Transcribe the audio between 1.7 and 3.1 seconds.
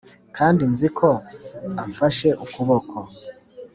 amfashe ukuboko.